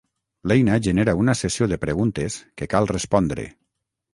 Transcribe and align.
L'eina 0.51 0.77
genera 0.87 1.13
una 1.25 1.35
sessió 1.41 1.67
de 1.73 1.79
preguntes 1.83 2.39
que 2.61 2.69
cal 2.73 2.89
respondre. 2.97 3.47